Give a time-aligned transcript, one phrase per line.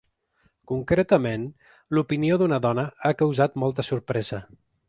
[0.71, 1.43] Concretament,
[1.97, 4.45] l’opinió d’una dona ha causat molta sorpresa.